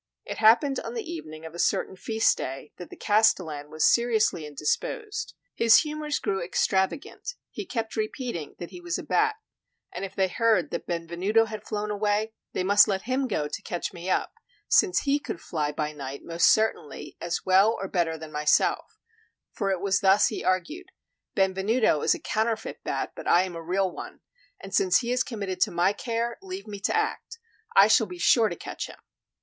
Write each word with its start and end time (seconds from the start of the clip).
It 0.25 0.39
happened 0.39 0.79
on 0.79 0.95
the 0.95 1.07
evening 1.11 1.45
of 1.45 1.53
a 1.53 1.59
certain 1.59 1.95
feast 1.95 2.35
day 2.35 2.73
that 2.77 2.89
the 2.89 2.95
castellan 2.95 3.69
was 3.69 3.85
seriously 3.93 4.47
indisposed; 4.47 5.35
his 5.53 5.81
humors 5.81 6.17
grew 6.17 6.41
extravagant; 6.43 7.35
he 7.51 7.67
kept 7.67 7.95
repeating 7.95 8.55
that 8.57 8.71
he 8.71 8.81
was 8.81 8.97
a 8.97 9.03
bat, 9.03 9.35
and 9.93 10.03
if 10.03 10.15
they 10.15 10.27
heard 10.27 10.71
that 10.71 10.87
Benvenuto 10.87 11.45
had 11.45 11.67
flown 11.67 11.91
away, 11.91 12.33
they 12.51 12.63
must 12.63 12.87
let 12.87 13.03
him 13.03 13.27
go 13.27 13.47
to 13.47 13.61
catch 13.61 13.93
me 13.93 14.09
up, 14.09 14.33
since 14.67 15.01
he 15.01 15.19
could 15.19 15.39
fly 15.39 15.71
by 15.71 15.91
night 15.91 16.21
most 16.23 16.51
certainly 16.51 17.15
"as 17.21 17.45
well 17.45 17.77
or 17.79 17.87
better 17.87 18.17
than 18.17 18.31
myself"; 18.31 18.97
for 19.51 19.69
it 19.69 19.81
was 19.81 19.99
thus 19.99 20.29
he 20.29 20.43
argued: 20.43 20.87
"Benvenuto 21.35 22.01
is 22.01 22.15
a 22.15 22.19
counterfeit 22.19 22.83
bat, 22.83 23.11
but 23.15 23.27
I 23.27 23.43
am 23.43 23.55
a 23.55 23.61
real 23.61 23.91
one; 23.91 24.21
and 24.59 24.73
since 24.73 25.01
he 25.01 25.11
is 25.11 25.21
committed 25.21 25.61
to 25.61 25.69
my 25.69 25.93
care, 25.93 26.39
leave 26.41 26.65
me 26.65 26.79
to 26.85 26.97
act; 26.97 27.37
I 27.75 27.87
shall 27.87 28.07
be 28.07 28.17
sure 28.17 28.49
to 28.49 28.55
catch 28.55 28.87
him." 28.89 28.97